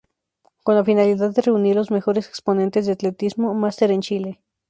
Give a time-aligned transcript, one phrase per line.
[0.63, 4.41] Con la finalidad de reunir los mejores exponentes de atletismo Máster en Chile.